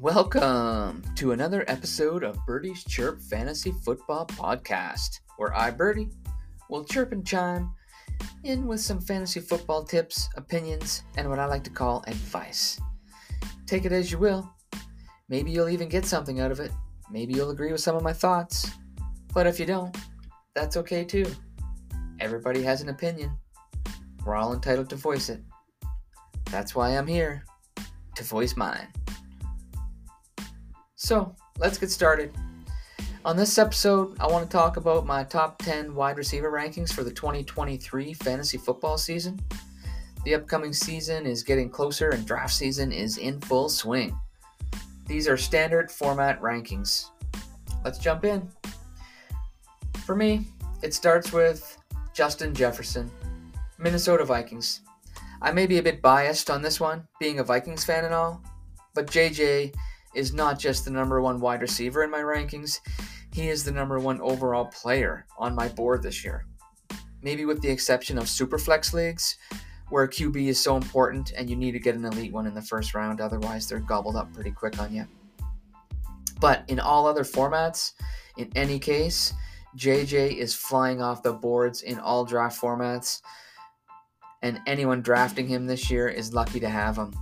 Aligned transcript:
Welcome 0.00 1.02
to 1.16 1.32
another 1.32 1.64
episode 1.66 2.22
of 2.22 2.38
Birdie's 2.46 2.84
Chirp 2.84 3.20
Fantasy 3.20 3.72
Football 3.84 4.26
Podcast, 4.26 5.18
where 5.38 5.52
I, 5.52 5.72
Birdie, 5.72 6.10
will 6.70 6.84
chirp 6.84 7.10
and 7.10 7.26
chime 7.26 7.74
in 8.44 8.68
with 8.68 8.78
some 8.78 9.00
fantasy 9.00 9.40
football 9.40 9.82
tips, 9.82 10.28
opinions, 10.36 11.02
and 11.16 11.28
what 11.28 11.40
I 11.40 11.46
like 11.46 11.64
to 11.64 11.70
call 11.70 12.04
advice. 12.06 12.78
Take 13.66 13.86
it 13.86 13.90
as 13.90 14.12
you 14.12 14.18
will. 14.18 14.48
Maybe 15.28 15.50
you'll 15.50 15.68
even 15.68 15.88
get 15.88 16.06
something 16.06 16.38
out 16.38 16.52
of 16.52 16.60
it. 16.60 16.70
Maybe 17.10 17.34
you'll 17.34 17.50
agree 17.50 17.72
with 17.72 17.80
some 17.80 17.96
of 17.96 18.04
my 18.04 18.12
thoughts. 18.12 18.70
But 19.34 19.48
if 19.48 19.58
you 19.58 19.66
don't, 19.66 19.96
that's 20.54 20.76
okay 20.76 21.04
too. 21.04 21.26
Everybody 22.20 22.62
has 22.62 22.82
an 22.82 22.90
opinion. 22.90 23.36
We're 24.24 24.36
all 24.36 24.54
entitled 24.54 24.90
to 24.90 24.96
voice 24.96 25.28
it. 25.28 25.42
That's 26.52 26.76
why 26.76 26.96
I'm 26.96 27.08
here, 27.08 27.42
to 28.14 28.22
voice 28.22 28.56
mine. 28.56 28.86
So, 31.00 31.32
let's 31.58 31.78
get 31.78 31.92
started. 31.92 32.32
On 33.24 33.36
this 33.36 33.56
episode, 33.56 34.16
I 34.18 34.26
want 34.26 34.50
to 34.50 34.54
talk 34.54 34.78
about 34.78 35.06
my 35.06 35.22
top 35.22 35.62
10 35.62 35.94
wide 35.94 36.16
receiver 36.16 36.50
rankings 36.50 36.92
for 36.92 37.04
the 37.04 37.12
2023 37.12 38.12
fantasy 38.14 38.58
football 38.58 38.98
season. 38.98 39.38
The 40.24 40.34
upcoming 40.34 40.72
season 40.72 41.24
is 41.24 41.44
getting 41.44 41.70
closer 41.70 42.10
and 42.10 42.26
draft 42.26 42.52
season 42.52 42.90
is 42.90 43.16
in 43.16 43.40
full 43.42 43.68
swing. 43.68 44.18
These 45.06 45.28
are 45.28 45.36
standard 45.36 45.88
format 45.88 46.40
rankings. 46.42 47.10
Let's 47.84 47.98
jump 47.98 48.24
in. 48.24 48.48
For 50.04 50.16
me, 50.16 50.46
it 50.82 50.94
starts 50.94 51.32
with 51.32 51.78
Justin 52.12 52.52
Jefferson, 52.52 53.08
Minnesota 53.78 54.24
Vikings. 54.24 54.80
I 55.40 55.52
may 55.52 55.68
be 55.68 55.78
a 55.78 55.82
bit 55.82 56.02
biased 56.02 56.50
on 56.50 56.60
this 56.60 56.80
one, 56.80 57.06
being 57.20 57.38
a 57.38 57.44
Vikings 57.44 57.84
fan 57.84 58.04
and 58.04 58.12
all, 58.12 58.42
but 58.94 59.06
JJ 59.06 59.72
is 60.14 60.32
not 60.32 60.58
just 60.58 60.84
the 60.84 60.90
number 60.90 61.20
one 61.20 61.40
wide 61.40 61.62
receiver 61.62 62.02
in 62.02 62.10
my 62.10 62.20
rankings, 62.20 62.80
he 63.32 63.48
is 63.48 63.64
the 63.64 63.72
number 63.72 63.98
one 63.98 64.20
overall 64.20 64.66
player 64.66 65.26
on 65.38 65.54
my 65.54 65.68
board 65.68 66.02
this 66.02 66.24
year. 66.24 66.46
Maybe 67.22 67.44
with 67.44 67.60
the 67.60 67.70
exception 67.70 68.18
of 68.18 68.24
Superflex 68.24 68.92
leagues, 68.92 69.36
where 69.90 70.06
QB 70.06 70.48
is 70.48 70.62
so 70.62 70.76
important 70.76 71.32
and 71.36 71.48
you 71.48 71.56
need 71.56 71.72
to 71.72 71.78
get 71.78 71.94
an 71.94 72.04
elite 72.04 72.32
one 72.32 72.46
in 72.46 72.54
the 72.54 72.62
first 72.62 72.94
round, 72.94 73.20
otherwise, 73.20 73.68
they're 73.68 73.80
gobbled 73.80 74.16
up 74.16 74.32
pretty 74.32 74.50
quick 74.50 74.78
on 74.80 74.94
you. 74.94 75.06
But 76.40 76.64
in 76.68 76.78
all 76.78 77.06
other 77.06 77.24
formats, 77.24 77.92
in 78.36 78.50
any 78.54 78.78
case, 78.78 79.32
JJ 79.76 80.36
is 80.36 80.54
flying 80.54 81.02
off 81.02 81.22
the 81.22 81.32
boards 81.32 81.82
in 81.82 81.98
all 81.98 82.24
draft 82.24 82.60
formats, 82.60 83.20
and 84.42 84.60
anyone 84.66 85.02
drafting 85.02 85.48
him 85.48 85.66
this 85.66 85.90
year 85.90 86.08
is 86.08 86.32
lucky 86.32 86.60
to 86.60 86.68
have 86.68 86.96
him 86.96 87.12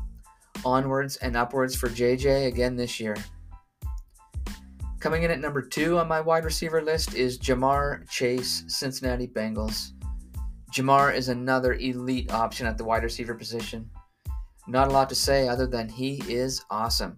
onwards 0.66 1.16
and 1.18 1.36
upwards 1.36 1.76
for 1.76 1.88
JJ 1.88 2.48
again 2.48 2.74
this 2.74 2.98
year. 2.98 3.16
Coming 4.98 5.22
in 5.22 5.30
at 5.30 5.38
number 5.38 5.62
two 5.62 5.98
on 5.98 6.08
my 6.08 6.20
wide 6.20 6.44
receiver 6.44 6.82
list 6.82 7.14
is 7.14 7.38
Ja'Marr 7.38 8.08
Chase, 8.10 8.64
Cincinnati 8.66 9.28
Bengals. 9.28 9.92
Ja'Marr 10.74 11.14
is 11.14 11.28
another 11.28 11.74
elite 11.74 12.32
option 12.32 12.66
at 12.66 12.76
the 12.76 12.84
wide 12.84 13.04
receiver 13.04 13.34
position. 13.34 13.88
Not 14.66 14.88
a 14.88 14.90
lot 14.90 15.08
to 15.10 15.14
say 15.14 15.46
other 15.46 15.68
than 15.68 15.88
he 15.88 16.20
is 16.26 16.64
awesome. 16.68 17.16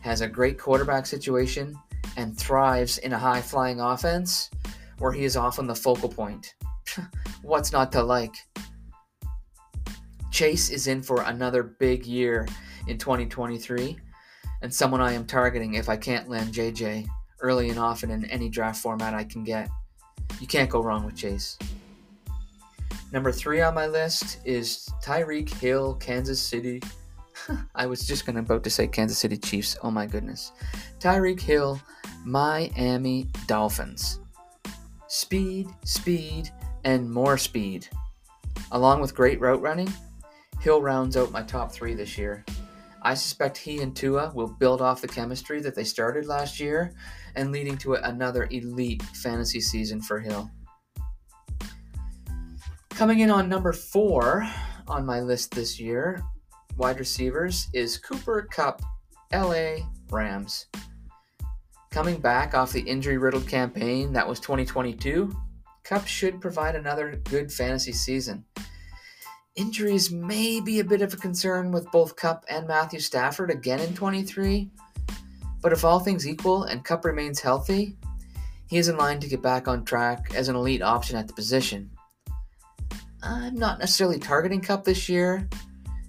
Has 0.00 0.22
a 0.22 0.28
great 0.28 0.58
quarterback 0.58 1.06
situation 1.06 1.78
and 2.16 2.36
thrives 2.36 2.98
in 2.98 3.12
a 3.12 3.18
high 3.18 3.40
flying 3.40 3.80
offense 3.80 4.50
where 4.98 5.12
he 5.12 5.24
is 5.24 5.36
often 5.36 5.68
the 5.68 5.76
focal 5.76 6.08
point. 6.08 6.54
What's 7.42 7.70
not 7.70 7.92
to 7.92 8.02
like? 8.02 8.34
Chase 10.38 10.70
is 10.70 10.86
in 10.86 11.02
for 11.02 11.22
another 11.22 11.64
big 11.64 12.06
year 12.06 12.46
in 12.86 12.96
2023, 12.96 13.98
and 14.62 14.72
someone 14.72 15.00
I 15.00 15.12
am 15.12 15.26
targeting 15.26 15.74
if 15.74 15.88
I 15.88 15.96
can't 15.96 16.28
land 16.28 16.54
JJ 16.54 17.08
early 17.40 17.70
and 17.70 17.78
often 17.80 18.12
in 18.12 18.24
any 18.26 18.48
draft 18.48 18.80
format 18.80 19.14
I 19.14 19.24
can 19.24 19.42
get. 19.42 19.68
You 20.40 20.46
can't 20.46 20.70
go 20.70 20.80
wrong 20.80 21.04
with 21.04 21.16
Chase. 21.16 21.58
Number 23.10 23.32
three 23.32 23.62
on 23.62 23.74
my 23.74 23.88
list 23.88 24.38
is 24.44 24.88
Tyreek 25.02 25.52
Hill, 25.54 25.94
Kansas 25.94 26.40
City. 26.40 26.80
I 27.74 27.86
was 27.86 28.06
just 28.06 28.24
gonna 28.24 28.38
about 28.38 28.62
to 28.62 28.70
say 28.70 28.86
Kansas 28.86 29.18
City 29.18 29.38
Chiefs. 29.38 29.76
Oh 29.82 29.90
my 29.90 30.06
goodness. 30.06 30.52
Tyreek 31.00 31.40
Hill, 31.40 31.80
Miami 32.24 33.26
Dolphins. 33.48 34.20
Speed, 35.08 35.66
speed, 35.82 36.50
and 36.84 37.10
more 37.10 37.38
speed. 37.38 37.88
Along 38.70 39.00
with 39.00 39.16
great 39.16 39.40
route 39.40 39.60
running, 39.60 39.92
Hill 40.60 40.82
rounds 40.82 41.16
out 41.16 41.30
my 41.30 41.42
top 41.42 41.72
three 41.72 41.94
this 41.94 42.18
year. 42.18 42.44
I 43.02 43.14
suspect 43.14 43.56
he 43.56 43.80
and 43.80 43.94
Tua 43.94 44.32
will 44.34 44.48
build 44.48 44.82
off 44.82 45.00
the 45.00 45.08
chemistry 45.08 45.60
that 45.60 45.74
they 45.74 45.84
started 45.84 46.26
last 46.26 46.58
year 46.58 46.92
and 47.36 47.52
leading 47.52 47.78
to 47.78 47.94
another 47.94 48.48
elite 48.50 49.02
fantasy 49.02 49.60
season 49.60 50.00
for 50.02 50.18
Hill. 50.18 50.50
Coming 52.90 53.20
in 53.20 53.30
on 53.30 53.48
number 53.48 53.72
four 53.72 54.48
on 54.88 55.06
my 55.06 55.20
list 55.20 55.54
this 55.54 55.78
year, 55.78 56.20
wide 56.76 56.98
receivers, 56.98 57.68
is 57.72 57.96
Cooper 57.96 58.48
Kupp, 58.50 58.82
LA 59.32 59.76
Rams. 60.10 60.66
Coming 61.90 62.20
back 62.20 62.54
off 62.54 62.72
the 62.72 62.80
injury 62.80 63.18
riddled 63.18 63.46
campaign 63.46 64.12
that 64.12 64.26
was 64.26 64.40
2022, 64.40 65.32
Kupp 65.84 66.06
should 66.06 66.40
provide 66.40 66.74
another 66.74 67.22
good 67.24 67.52
fantasy 67.52 67.92
season. 67.92 68.44
Injuries 69.58 70.12
may 70.12 70.60
be 70.60 70.78
a 70.78 70.84
bit 70.84 71.02
of 71.02 71.12
a 71.12 71.16
concern 71.16 71.72
with 71.72 71.90
both 71.90 72.14
Kupp 72.14 72.44
and 72.48 72.68
Matthew 72.68 73.00
Stafford 73.00 73.50
again 73.50 73.80
in 73.80 73.92
23, 73.92 74.70
but 75.60 75.72
if 75.72 75.84
all 75.84 75.98
things 75.98 76.28
equal 76.28 76.62
and 76.62 76.84
Kupp 76.84 77.04
remains 77.04 77.40
healthy, 77.40 77.96
he 78.68 78.78
is 78.78 78.86
in 78.86 78.96
line 78.96 79.18
to 79.18 79.26
get 79.26 79.42
back 79.42 79.66
on 79.66 79.84
track 79.84 80.32
as 80.32 80.46
an 80.46 80.54
elite 80.54 80.80
option 80.80 81.16
at 81.16 81.26
the 81.26 81.34
position. 81.34 81.90
I'm 83.20 83.56
not 83.56 83.80
necessarily 83.80 84.20
targeting 84.20 84.60
Kupp 84.60 84.84
this 84.84 85.08
year, 85.08 85.48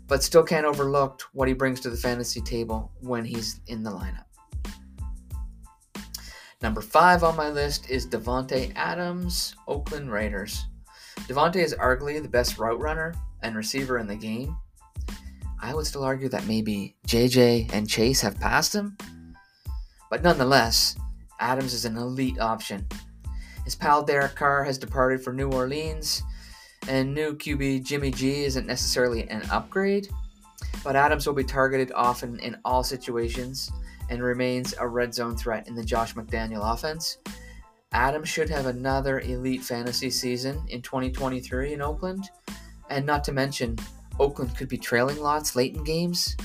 but 0.05 0.21
still 0.21 0.43
can't 0.43 0.67
overlook 0.67 1.23
what 1.33 1.47
he 1.47 1.55
brings 1.55 1.79
to 1.79 1.89
the 1.89 1.97
fantasy 1.97 2.41
table 2.41 2.91
when 2.99 3.25
he's 3.25 3.61
in 3.65 3.81
the 3.81 3.89
lineup. 3.89 4.25
Number 6.61 6.81
five 6.81 7.23
on 7.23 7.35
my 7.35 7.49
list 7.49 7.89
is 7.89 8.05
Davante 8.05 8.71
Adams, 8.75 9.55
Oakland 9.67 10.11
Raiders. 10.11 10.67
Davante 11.21 11.55
is 11.55 11.73
arguably 11.73 12.21
the 12.21 12.29
best 12.29 12.59
route 12.59 12.79
runner 12.79 13.15
and 13.43 13.55
receiver 13.55 13.97
in 13.97 14.07
the 14.07 14.15
game, 14.15 14.55
I 15.61 15.73
would 15.73 15.85
still 15.85 16.03
argue 16.03 16.29
that 16.29 16.47
maybe 16.47 16.95
JJ 17.07 17.73
and 17.73 17.89
Chase 17.89 18.21
have 18.21 18.39
passed 18.39 18.73
him. 18.73 18.97
But 20.09 20.23
nonetheless, 20.23 20.95
Adams 21.39 21.73
is 21.73 21.85
an 21.85 21.97
elite 21.97 22.39
option. 22.39 22.87
His 23.65 23.75
pal 23.75 24.03
Derek 24.03 24.35
Carr 24.35 24.63
has 24.63 24.77
departed 24.77 25.21
for 25.23 25.33
New 25.33 25.51
Orleans, 25.51 26.23
and 26.87 27.13
new 27.13 27.35
QB 27.35 27.83
Jimmy 27.83 28.11
G 28.11 28.43
isn't 28.45 28.65
necessarily 28.65 29.29
an 29.29 29.43
upgrade, 29.51 30.07
but 30.83 30.95
Adams 30.95 31.27
will 31.27 31.33
be 31.33 31.43
targeted 31.43 31.91
often 31.93 32.39
in 32.39 32.57
all 32.65 32.83
situations 32.83 33.71
and 34.09 34.23
remains 34.23 34.73
a 34.79 34.87
red 34.87 35.13
zone 35.13 35.35
threat 35.35 35.67
in 35.67 35.75
the 35.75 35.83
Josh 35.83 36.15
McDaniel 36.15 36.73
offense. 36.73 37.19
Adams 37.91 38.29
should 38.29 38.49
have 38.49 38.65
another 38.65 39.19
elite 39.19 39.61
fantasy 39.61 40.09
season 40.09 40.63
in 40.69 40.81
2023 40.81 41.73
in 41.73 41.81
Oakland, 41.81 42.29
and 42.89 43.05
not 43.05 43.23
to 43.25 43.31
mention, 43.31 43.77
Oakland 44.19 44.55
could 44.57 44.67
be 44.67 44.77
trailing 44.77 45.19
lots 45.19 45.55
late 45.55 45.75
in 45.75 45.83
games, 45.83 46.35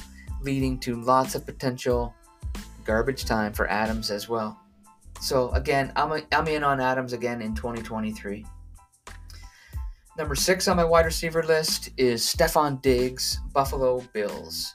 leading 0.43 0.79
to 0.81 1.01
lots 1.01 1.35
of 1.35 1.45
potential 1.45 2.15
garbage 2.85 3.25
time 3.25 3.53
for 3.53 3.69
Adams 3.71 4.11
as 4.11 4.29
well. 4.29 4.61
So 5.21 5.51
again, 5.51 5.93
I'm, 5.97 6.13
a, 6.13 6.23
I'm 6.33 6.47
in 6.49 6.63
on 6.63 6.81
Adams 6.81 7.13
again 7.13 7.41
in 7.41 7.55
2023. 7.55 8.45
Number 10.17 10.35
six 10.35 10.69
on 10.69 10.77
my 10.77 10.85
wide 10.85 11.07
receiver 11.07 11.43
list 11.43 11.91
is 11.97 12.23
Stefon 12.23 12.81
Diggs, 12.81 13.41
Buffalo 13.53 14.01
Bills. 14.13 14.75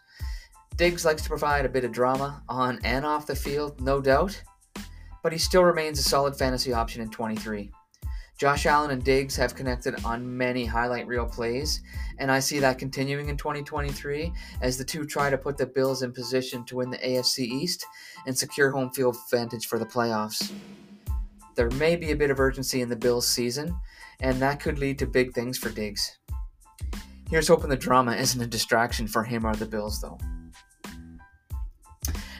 Diggs 0.75 1.05
likes 1.05 1.21
to 1.23 1.29
provide 1.29 1.65
a 1.65 1.69
bit 1.69 1.85
of 1.85 1.91
drama 1.91 2.43
on 2.49 2.79
and 2.83 3.05
off 3.05 3.25
the 3.25 3.35
field, 3.35 3.79
no 3.79 4.01
doubt, 4.01 4.41
but 5.23 5.31
he 5.31 5.37
still 5.37 5.63
remains 5.63 5.99
a 5.99 6.03
solid 6.03 6.35
fantasy 6.35 6.73
option 6.73 7.01
in 7.01 7.09
23. 7.09 7.71
Josh 8.39 8.65
Allen 8.65 8.91
and 8.91 9.03
Diggs 9.03 9.35
have 9.35 9.53
connected 9.53 9.95
on 10.05 10.37
many 10.37 10.65
highlight 10.65 11.05
reel 11.07 11.25
plays, 11.25 11.81
and 12.19 12.31
I 12.31 12.39
see 12.39 12.57
that 12.59 12.79
continuing 12.79 13.27
in 13.27 13.35
2023 13.35 14.31
as 14.61 14.77
the 14.77 14.85
two 14.85 15.05
try 15.05 15.29
to 15.29 15.37
put 15.37 15.57
the 15.57 15.65
Bills 15.65 16.03
in 16.03 16.13
position 16.13 16.63
to 16.63 16.77
win 16.77 16.89
the 16.89 16.99
AFC 16.99 17.39
East 17.39 17.85
and 18.25 18.37
secure 18.37 18.71
home 18.71 18.91
field 18.91 19.17
advantage 19.25 19.67
for 19.67 19.77
the 19.77 19.85
playoffs. 19.85 20.53
There 21.55 21.69
may 21.71 21.97
be 21.97 22.11
a 22.11 22.15
bit 22.15 22.31
of 22.31 22.39
urgency 22.39 22.81
in 22.81 22.87
the 22.87 22.95
Bills 22.95 23.27
season, 23.27 23.75
and 24.21 24.41
that 24.41 24.61
could 24.61 24.79
lead 24.79 24.99
to 24.99 25.05
big 25.05 25.33
things 25.33 25.57
for 25.57 25.67
Diggs. 25.67 26.17
Here's 27.29 27.49
hoping 27.49 27.69
the 27.69 27.75
drama 27.75 28.13
isn't 28.13 28.41
a 28.41 28.47
distraction 28.47 29.05
for 29.05 29.25
him 29.25 29.45
or 29.45 29.53
the 29.53 29.65
Bills, 29.65 29.99
though. 29.99 30.17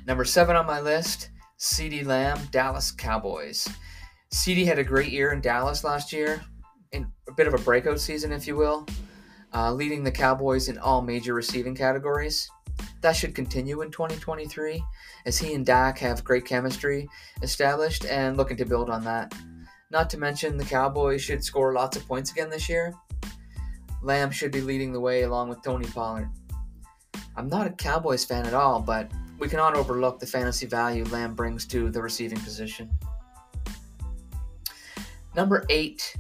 Number 0.08 0.24
seven 0.24 0.56
on 0.56 0.66
my 0.66 0.80
list 0.80 1.32
CeeDee 1.60 2.06
Lamb, 2.06 2.40
Dallas 2.52 2.90
Cowboys. 2.90 3.68
CeeDee 4.32 4.66
had 4.66 4.78
a 4.78 4.84
great 4.84 5.12
year 5.12 5.32
in 5.32 5.42
Dallas 5.42 5.84
last 5.84 6.14
year, 6.14 6.42
in 6.92 7.08
a 7.28 7.32
bit 7.32 7.48
of 7.48 7.56
a 7.56 7.64
breakout 7.64 8.00
season, 8.00 8.32
if 8.32 8.46
you 8.46 8.56
will, 8.56 8.86
uh, 9.56 9.74
leading 9.74 10.04
the 10.04 10.12
Cowboys 10.12 10.70
in 10.70 10.78
all 10.78 11.02
major 11.02 11.34
receiving 11.34 11.76
categories. 11.76 12.50
That 13.02 13.16
should 13.16 13.34
continue 13.34 13.82
in 13.82 13.90
2023 13.90 14.84
as 15.26 15.38
he 15.38 15.54
and 15.56 15.66
Dak 15.66 15.98
have 16.00 16.24
great 16.24 16.46
chemistry 16.46 17.10
established 17.42 18.06
and 18.06 18.38
looking 18.38 18.58
to 18.58 18.66
build 18.66 18.90
on 18.90 19.04
that. 19.06 19.34
Not 19.92 20.10
to 20.12 20.20
mention, 20.20 20.58
the 20.58 20.66
Cowboys 20.66 21.24
should 21.24 21.44
score 21.44 21.74
lots 21.74 21.98
of 21.98 22.08
points 22.08 22.32
again 22.32 22.52
this 22.52 22.70
year. 22.70 22.94
Lamb 24.04 24.30
should 24.30 24.52
be 24.52 24.62
leading 24.62 24.94
the 24.94 25.00
way 25.00 25.24
along 25.24 25.50
with 25.50 25.64
Tony 25.64 25.88
Pollard. 25.88 26.30
I'm 27.36 27.48
not 27.48 27.68
a 27.68 27.72
Cowboys 27.72 28.26
fan 28.26 28.46
at 28.46 28.54
all, 28.54 28.80
but 28.80 29.12
we 29.40 29.50
cannot 29.50 29.76
overlook 29.76 30.20
the 30.20 30.28
fantasy 30.28 30.68
value 30.68 31.04
Lamb 31.06 31.34
brings 31.34 31.66
to 31.68 31.90
the 31.90 32.02
receiving 32.02 32.40
position. 32.40 32.92
Number 35.40 35.66
eight, 35.70 36.18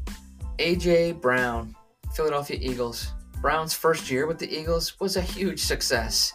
A.J. 0.60 1.12
Brown, 1.12 1.75
Philadelphia 2.13 2.57
Eagles. 2.62 3.12
Brown's 3.42 3.74
first 3.74 4.10
year 4.10 4.27
with 4.27 4.39
the 4.39 4.50
Eagles 4.50 4.98
was 5.01 5.18
a 5.18 5.21
huge 5.21 5.60
success. 5.60 6.31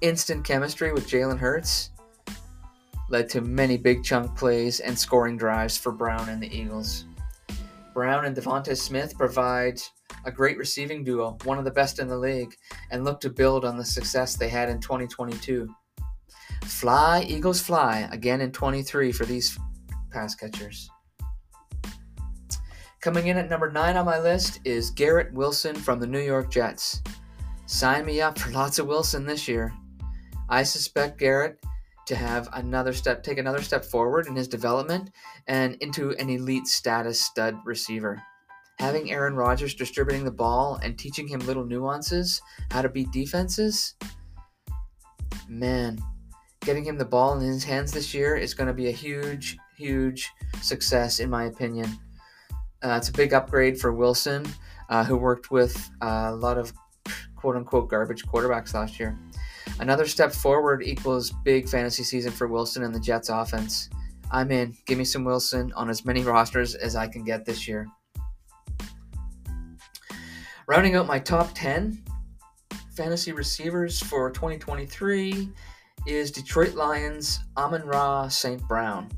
Instant 0.00 0.44
chemistry 0.44 0.92
with 0.92 1.08
Jalen 1.08 1.38
Hurts 1.38 1.90
led 3.10 3.28
to 3.28 3.42
many 3.42 3.76
big 3.76 4.02
chunk 4.02 4.36
plays 4.36 4.80
and 4.80 4.98
scoring 4.98 5.36
drives 5.36 5.78
for 5.78 5.92
Brown 5.92 6.28
and 6.28 6.42
the 6.42 6.52
Eagles. 6.52 7.04
Brown 7.94 8.24
and 8.24 8.36
DeVonta 8.36 8.76
Smith 8.76 9.16
provide 9.16 9.80
a 10.24 10.32
great 10.32 10.58
receiving 10.58 11.04
duo, 11.04 11.38
one 11.44 11.58
of 11.58 11.64
the 11.64 11.70
best 11.70 12.00
in 12.00 12.08
the 12.08 12.18
league, 12.18 12.56
and 12.90 13.04
look 13.04 13.20
to 13.20 13.30
build 13.30 13.64
on 13.64 13.76
the 13.76 13.84
success 13.84 14.34
they 14.34 14.48
had 14.48 14.68
in 14.68 14.80
2022. 14.80 15.72
Fly, 16.64 17.24
Eagles 17.28 17.60
fly, 17.60 18.08
again 18.10 18.40
in 18.40 18.50
23 18.50 19.12
for 19.12 19.26
these 19.26 19.56
pass 20.10 20.34
catchers. 20.34 20.90
Coming 23.00 23.28
in 23.28 23.36
at 23.36 23.50
number 23.50 23.70
9 23.70 23.96
on 23.96 24.04
my 24.04 24.18
list 24.18 24.60
is 24.64 24.90
Garrett 24.90 25.32
Wilson 25.32 25.76
from 25.76 26.00
the 26.00 26.06
New 26.06 26.20
York 26.20 26.50
Jets. 26.50 27.02
Sign 27.66 28.04
me 28.06 28.20
up 28.20 28.38
for 28.38 28.50
lots 28.50 28.78
of 28.78 28.86
Wilson 28.86 29.26
this 29.26 29.46
year. 29.46 29.72
I 30.48 30.62
suspect 30.62 31.18
Garrett 31.18 31.60
to 32.06 32.16
have 32.16 32.48
another 32.52 32.92
step, 32.92 33.22
take 33.22 33.38
another 33.38 33.62
step 33.62 33.84
forward 33.84 34.26
in 34.28 34.36
his 34.36 34.48
development 34.48 35.10
and 35.46 35.74
into 35.80 36.12
an 36.12 36.30
elite 36.30 36.66
status 36.66 37.20
stud 37.20 37.56
receiver. 37.64 38.20
Having 38.78 39.10
Aaron 39.10 39.34
Rodgers 39.34 39.74
distributing 39.74 40.24
the 40.24 40.30
ball 40.30 40.78
and 40.82 40.98
teaching 40.98 41.26
him 41.28 41.40
little 41.40 41.64
nuances, 41.64 42.40
how 42.70 42.82
to 42.82 42.88
beat 42.88 43.10
defenses, 43.10 43.94
man, 45.48 45.98
getting 46.60 46.84
him 46.84 46.98
the 46.98 47.04
ball 47.04 47.38
in 47.38 47.46
his 47.46 47.64
hands 47.64 47.92
this 47.92 48.14
year 48.14 48.36
is 48.36 48.54
going 48.54 48.68
to 48.68 48.74
be 48.74 48.88
a 48.88 48.92
huge, 48.92 49.56
huge 49.76 50.30
success, 50.60 51.20
in 51.20 51.30
my 51.30 51.44
opinion. 51.44 51.98
Uh, 52.82 52.96
it's 52.96 53.08
a 53.08 53.12
big 53.12 53.32
upgrade 53.32 53.78
for 53.78 53.92
Wilson, 53.92 54.46
uh, 54.88 55.04
who 55.04 55.16
worked 55.16 55.50
with 55.50 55.90
uh, 56.02 56.28
a 56.30 56.36
lot 56.36 56.58
of 56.58 56.72
quote 57.34 57.56
unquote 57.56 57.88
garbage 57.88 58.24
quarterbacks 58.26 58.74
last 58.74 58.98
year. 59.00 59.18
Another 59.78 60.06
step 60.06 60.32
forward 60.32 60.82
equals 60.82 61.32
big 61.44 61.68
fantasy 61.68 62.02
season 62.02 62.32
for 62.32 62.46
Wilson 62.46 62.82
and 62.82 62.94
the 62.94 63.00
Jets 63.00 63.28
offense. 63.28 63.90
I'm 64.30 64.50
in. 64.50 64.74
Give 64.86 64.98
me 64.98 65.04
some 65.04 65.24
Wilson 65.24 65.72
on 65.74 65.88
as 65.90 66.04
many 66.04 66.22
rosters 66.22 66.74
as 66.74 66.96
I 66.96 67.06
can 67.06 67.24
get 67.24 67.44
this 67.44 67.68
year. 67.68 67.86
Rounding 70.66 70.96
out 70.96 71.06
my 71.06 71.18
top 71.18 71.50
10 71.54 72.02
fantasy 72.96 73.32
receivers 73.32 74.00
for 74.00 74.30
2023 74.30 75.50
is 76.06 76.30
Detroit 76.30 76.74
Lions 76.74 77.40
Amon-Ra 77.56 78.28
St. 78.28 78.60
Brown. 78.66 79.08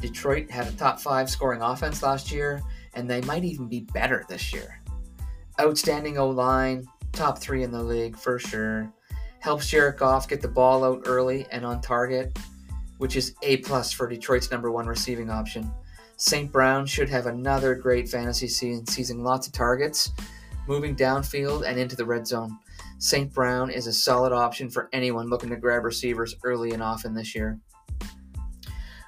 Detroit 0.00 0.50
had 0.50 0.66
a 0.66 0.72
top 0.72 1.00
five 1.00 1.30
scoring 1.30 1.62
offense 1.62 2.02
last 2.02 2.32
year, 2.32 2.62
and 2.94 3.08
they 3.08 3.20
might 3.22 3.44
even 3.44 3.68
be 3.68 3.80
better 3.80 4.24
this 4.28 4.52
year. 4.52 4.80
Outstanding 5.60 6.18
O 6.18 6.28
line, 6.28 6.84
top 7.12 7.38
three 7.38 7.62
in 7.62 7.70
the 7.70 7.82
league 7.82 8.16
for 8.16 8.38
sure. 8.38 8.92
Helps 9.40 9.68
Jared 9.68 9.98
Goff 9.98 10.28
get 10.28 10.40
the 10.40 10.48
ball 10.48 10.84
out 10.84 11.02
early 11.06 11.46
and 11.50 11.64
on 11.64 11.80
target, 11.80 12.36
which 12.98 13.16
is 13.16 13.34
A 13.42 13.58
plus 13.58 13.92
for 13.92 14.08
Detroit's 14.08 14.50
number 14.50 14.70
one 14.70 14.86
receiving 14.86 15.30
option. 15.30 15.70
St. 16.16 16.50
Brown 16.50 16.86
should 16.86 17.08
have 17.08 17.26
another 17.26 17.74
great 17.74 18.08
fantasy 18.08 18.48
season, 18.48 18.86
seizing 18.86 19.22
lots 19.22 19.46
of 19.46 19.52
targets, 19.52 20.12
moving 20.66 20.96
downfield 20.96 21.66
and 21.66 21.78
into 21.78 21.96
the 21.96 22.04
red 22.04 22.26
zone. 22.26 22.58
St. 22.98 23.32
Brown 23.34 23.70
is 23.70 23.86
a 23.86 23.92
solid 23.92 24.32
option 24.32 24.70
for 24.70 24.88
anyone 24.92 25.28
looking 25.28 25.50
to 25.50 25.56
grab 25.56 25.84
receivers 25.84 26.34
early 26.44 26.70
and 26.70 26.82
often 26.82 27.14
this 27.14 27.34
year. 27.34 27.58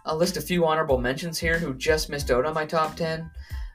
I'll 0.04 0.16
list 0.16 0.36
a 0.36 0.42
few 0.42 0.66
honorable 0.66 0.98
mentions 0.98 1.38
here 1.38 1.58
who 1.58 1.74
just 1.74 2.10
missed 2.10 2.30
out 2.30 2.44
on 2.44 2.54
my 2.54 2.66
top 2.66 2.96
10, 2.96 3.30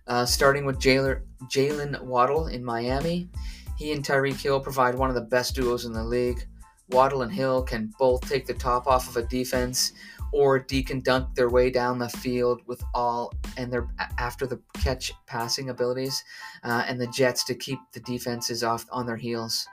uh, 0.07 0.25
starting 0.25 0.65
with 0.65 0.79
Jaylen 0.79 2.01
Waddle 2.03 2.47
in 2.47 2.63
Miami. 2.63 3.29
He 3.77 3.91
and 3.93 4.05
Tyreek 4.05 4.41
Hill 4.41 4.59
provide 4.59 4.95
one 4.95 5.09
of 5.09 5.15
the 5.15 5.21
best 5.21 5.55
duos 5.55 5.85
in 5.85 5.93
the 5.93 6.03
league. 6.03 6.45
Waddle 6.89 7.21
and 7.21 7.31
Hill 7.31 7.63
can 7.63 7.93
both 7.97 8.27
take 8.27 8.45
the 8.45 8.53
top 8.53 8.85
off 8.85 9.07
of 9.09 9.17
a 9.17 9.27
defense 9.27 9.93
or 10.31 10.65
and 10.89 11.03
dunk 11.03 11.35
their 11.35 11.49
way 11.49 11.69
down 11.69 11.99
the 11.99 12.09
field 12.09 12.61
with 12.65 12.81
all 12.93 13.33
and 13.57 13.71
their 13.71 13.87
after 14.17 14.47
the 14.47 14.59
catch 14.75 15.11
passing 15.25 15.69
abilities, 15.69 16.23
uh, 16.63 16.83
and 16.87 16.99
the 16.99 17.07
Jets 17.07 17.43
to 17.45 17.55
keep 17.55 17.79
the 17.93 17.99
defenses 18.01 18.63
off 18.63 18.85
on 18.91 19.05
their 19.05 19.17
heels. 19.17 19.67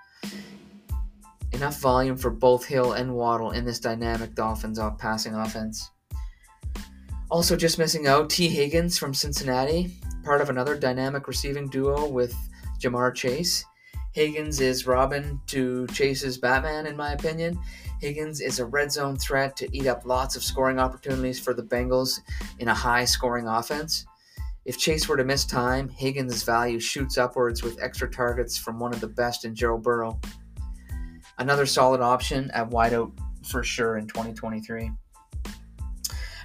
Enough 1.53 1.81
volume 1.81 2.17
for 2.17 2.31
both 2.31 2.65
Hill 2.65 2.93
and 2.93 3.15
Waddle 3.15 3.53
in 3.53 3.65
this 3.65 3.79
dynamic 3.79 4.35
Dolphins 4.35 4.79
off 4.79 4.99
passing 4.99 5.35
offense. 5.35 5.91
Also, 7.31 7.57
just 7.57 7.79
missing 7.79 8.07
out 8.07 8.31
Tee 8.31 8.49
Higgins 8.49 8.99
from 8.99 9.15
Cincinnati, 9.15 9.93
part 10.29 10.43
of 10.43 10.51
another 10.51 10.77
dynamic 10.77 11.27
receiving 11.27 11.71
duo 11.71 12.07
with 12.07 12.37
Ja'Marr 12.79 13.15
Chase. 13.15 13.65
Higgins 14.13 14.61
is 14.61 14.87
Robin 14.87 15.41
to 15.47 15.87
Chase's 15.87 16.37
Batman, 16.37 16.87
in 16.87 16.99
my 16.99 17.13
opinion. 17.13 17.59
Higgins 18.03 18.43
is 18.43 18.59
a 18.59 18.67
red 18.67 18.93
zone 18.93 19.17
threat 19.17 19.57
to 19.57 19.75
eat 19.75 19.87
up 19.87 20.05
lots 20.05 20.37
of 20.37 20.45
scoring 20.45 20.79
opportunities 20.79 21.41
for 21.41 21.55
the 21.55 21.63
Bengals 21.63 22.21
in 22.59 22.69
a 22.69 22.75
high 22.75 23.07
scoring 23.07 23.49
offense. 23.49 24.05
If 24.67 24.77
Chase 24.77 25.09
were 25.09 25.17
to 25.17 25.25
miss 25.25 25.47
time, 25.47 25.89
Higgins' 25.89 26.43
value 26.43 26.79
shoots 26.79 27.17
upwards 27.17 27.63
with 27.63 27.83
extra 27.83 28.11
targets 28.11 28.59
from 28.59 28.79
one 28.79 28.93
of 28.93 29.01
the 29.01 29.09
best 29.09 29.47
in 29.47 29.55
Joe 29.55 29.79
Burrow. 29.79 30.21
Another 31.39 31.65
solid 31.65 32.03
option 32.03 32.51
at 32.51 32.69
wideout 32.69 33.19
for 33.47 33.65
sure 33.65 33.97
in 33.97 34.07
2023. 34.07 34.91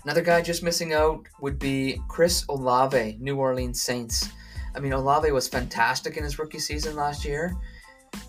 Another 0.04 0.22
guy 0.22 0.42
just 0.42 0.64
missing 0.64 0.94
out 0.94 1.28
would 1.40 1.58
be 1.58 2.02
Chris 2.10 2.46
Olave, 2.50 3.18
New 3.22 3.38
Orleans 3.38 3.82
Saints. 3.82 4.30
I 4.76 4.80
mean, 4.80 4.92
Olave 4.92 5.32
was 5.32 5.48
fantastic 5.48 6.18
in 6.18 6.24
his 6.24 6.38
rookie 6.38 6.60
season 6.60 6.96
last 6.96 7.24
year 7.24 7.56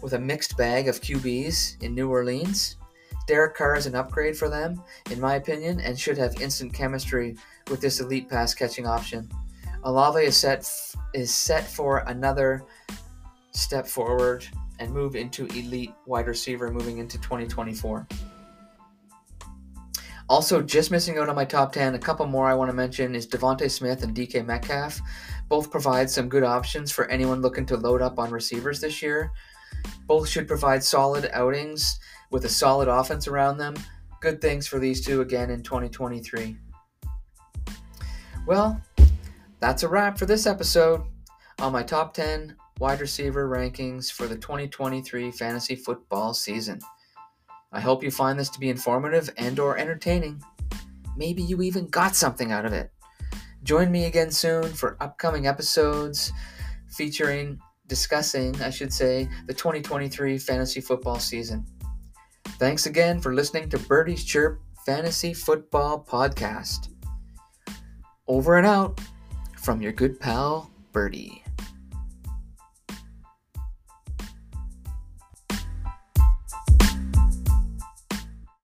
with 0.01 0.13
a 0.13 0.19
mixed 0.19 0.57
bag 0.57 0.87
of 0.87 1.01
QBs 1.01 1.83
in 1.83 1.95
New 1.95 2.09
Orleans. 2.09 2.77
Derek 3.27 3.57
Carr 3.57 3.77
is 3.77 3.87
an 3.87 3.95
upgrade 3.95 4.37
for 4.37 4.49
them, 4.49 4.81
in 5.11 5.21
my 5.21 5.35
opinion, 5.35 5.81
and 5.81 5.99
should 5.99 6.19
have 6.19 6.41
instant 6.41 6.73
chemistry 6.73 7.37
with 7.69 7.81
this 7.81 8.01
elite 8.01 8.29
pass 8.29 8.55
catching 8.55 8.87
option. 8.87 9.29
Olave 9.83 10.23
is 10.23 10.37
set 10.37 10.61
f- 10.61 10.95
is 11.13 11.35
set 11.35 11.67
for 11.67 11.99
another 12.07 12.65
step 13.53 13.87
forward 13.87 14.47
and 14.79 14.93
move 14.93 15.17
into 15.17 15.47
elite 15.47 15.93
wide 16.07 16.27
receiver 16.27 16.71
moving 16.71 16.99
into 16.99 17.19
2024. 17.19 18.07
Also, 20.29 20.63
just 20.63 20.91
missing 20.91 21.19
out 21.19 21.29
on 21.29 21.37
my 21.37 21.45
top 21.45 21.73
10, 21.73 21.95
a 21.95 21.99
couple 21.99 22.27
more 22.27 22.47
I 22.47 22.55
want 22.55 22.71
to 22.71 22.75
mention 22.75 23.15
is 23.15 23.27
DeVonta 23.27 23.71
Smith 23.71 24.03
and 24.03 24.17
DK 24.17 24.45
Metcalf. 24.45 25.01
Both 25.49 25.71
provide 25.71 26.09
some 26.09 26.31
good 26.31 26.45
options 26.45 26.91
for 26.91 27.07
anyone 27.07 27.43
looking 27.43 27.67
to 27.67 27.77
load 27.77 28.01
up 28.01 28.19
on 28.19 28.31
receivers 28.31 28.81
this 28.81 29.03
year. 29.03 29.31
Both 30.07 30.29
should 30.29 30.49
provide 30.49 30.83
solid 30.83 31.29
outings 31.33 31.99
with 32.31 32.47
a 32.47 32.49
solid 32.49 32.89
offense 32.89 33.29
around 33.29 33.59
them. 33.59 33.75
Good 34.21 34.41
things 34.41 34.67
for 34.67 34.79
these 34.79 35.05
two 35.05 35.21
again 35.21 35.51
in 35.51 35.63
2023. 35.63 36.57
Well, 38.47 38.81
that's 39.61 39.83
a 39.83 39.89
wrap 39.89 40.19
for 40.19 40.27
this 40.27 40.47
episode 40.47 41.03
on 41.59 41.73
my 41.73 41.83
top 41.83 42.15
10 42.15 42.57
wide 42.79 43.01
receiver 43.01 43.49
rankings 43.49 44.11
for 44.11 44.27
the 44.27 44.37
2023 44.37 45.31
fantasy 45.31 45.77
football 45.77 46.35
season. 46.35 46.81
I 47.75 47.81
hope 47.81 48.05
you 48.05 48.11
find 48.11 48.39
this 48.39 48.49
to 48.51 48.61
be 48.61 48.71
informative 48.71 49.29
and 49.37 49.59
or 49.59 49.77
entertaining. 49.77 50.41
Maybe 51.17 51.43
you 51.43 51.61
even 51.61 51.89
got 51.89 52.15
something 52.15 52.53
out 52.53 52.65
of 52.65 52.73
it. 52.73 52.91
Join 53.65 53.91
me 53.91 54.05
again 54.05 54.31
soon 54.31 54.73
for 54.73 54.97
upcoming 55.01 55.47
episodes 55.47 56.33
featuring 56.89 57.59
discussing, 57.87 58.61
I 58.63 58.71
should 58.71 58.93
say, 58.93 59.29
the 59.47 59.55
2023 59.55 60.39
fantasy 60.39 60.81
football 60.81 61.19
season. 61.19 61.67
Thanks 62.59 62.87
again 62.87 63.21
for 63.21 63.35
listening 63.35 63.69
to 63.71 63.79
Birdie's 63.79 64.25
Chirp 64.25 64.61
Fantasy 64.87 65.35
Football 65.35 66.05
Podcast. 66.09 66.91
Over 68.29 68.57
and 68.57 68.67
out 68.67 69.01
from 69.59 69.83
your 69.83 69.93
good 69.93 70.21
pal, 70.21 70.71
Birdie. 70.93 71.44